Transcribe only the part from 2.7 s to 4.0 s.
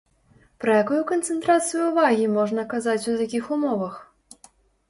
казаць у такіх умовах?